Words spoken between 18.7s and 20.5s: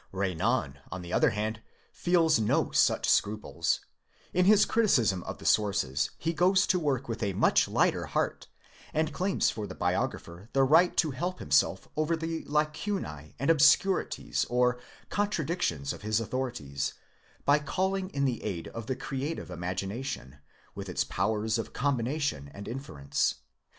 the creative imagination,